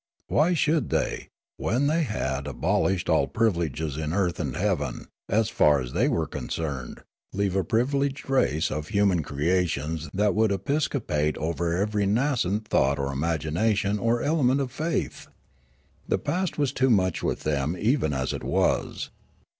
Why 0.29 0.55
should 0.55 0.89
they, 0.89 1.27
when 1.57 1.85
they 1.85 2.01
had 2.01 2.45
abol 2.45 2.91
ished 2.91 3.07
all 3.07 3.27
privilege 3.27 3.79
in 3.79 4.13
earth 4.13 4.39
and 4.39 4.55
heaven, 4.55 5.05
as 5.29 5.47
far 5.49 5.79
as 5.79 5.93
they 5.93 6.07
were 6.09 6.25
concerned, 6.25 7.01
leave 7.33 7.55
a 7.55 7.63
privileged 7.63 8.27
race 8.27 8.71
of 8.71 8.87
human 8.87 9.21
crea 9.21 9.67
tions 9.67 10.09
that 10.11 10.33
would 10.33 10.51
episcopate 10.51 11.37
over 11.37 11.77
every 11.77 12.07
nascent 12.07 12.67
thought 12.67 12.97
1 12.97 13.09
74 13.09 13.11
Riallaro 13.11 13.11
or 13.11 13.13
imagination 13.13 13.99
or 13.99 14.21
element 14.23 14.59
of 14.59 14.71
faith? 14.71 15.27
The 16.07 16.17
past 16.17 16.57
was 16.57 16.71
too 16.73 16.89
much 16.89 17.21
with 17.21 17.41
them 17.41 17.77
even 17.79 18.11
as 18.11 18.33
it 18.33 18.43
was. 18.43 19.11